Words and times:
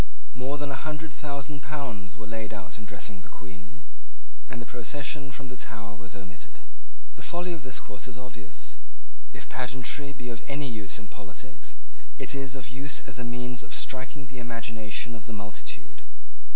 More 0.33 0.57
than 0.57 0.71
a 0.71 0.81
hundred 0.81 1.13
thousand 1.13 1.59
pounds 1.61 2.17
were 2.17 2.25
laid 2.25 2.55
out 2.55 2.79
in 2.79 2.85
dressing 2.89 3.21
the 3.21 3.29
Queen, 3.29 3.83
and 4.49 4.57
the 4.59 4.65
procession 4.65 5.29
from 5.31 5.45
the 5.47 5.55
Tower 5.61 5.93
was 5.95 6.15
omitted. 6.17 6.57
The 7.15 7.21
folly 7.21 7.53
of 7.53 7.61
this 7.61 7.77
course 7.79 8.07
is 8.09 8.17
obvious. 8.17 8.77
If 9.31 9.45
pageantry 9.47 10.09
be 10.11 10.29
of 10.33 10.41
any 10.49 10.67
use 10.73 10.97
in 10.97 11.07
politics, 11.13 11.75
it 12.17 12.33
is 12.33 12.55
of 12.57 12.65
use 12.69 12.99
as 13.05 13.19
a 13.19 13.23
means 13.23 13.61
of 13.61 13.75
striking 13.77 14.25
the 14.25 14.39
imagination 14.41 15.13
of 15.13 15.27
the 15.29 15.33
multitude. 15.37 16.01